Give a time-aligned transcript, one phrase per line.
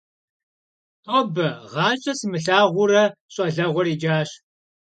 [1.05, 3.03] Тобэ, гъащӀэ сымылъагъуурэ
[3.33, 4.29] щӀалэгъуэр икӀащ.